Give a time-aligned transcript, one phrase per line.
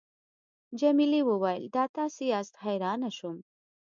[0.79, 3.37] جميلې وويل:: دا تاسي یاست، حیرانه شوم.